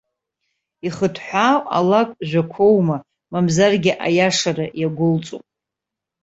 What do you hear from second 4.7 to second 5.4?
иагәылҵу?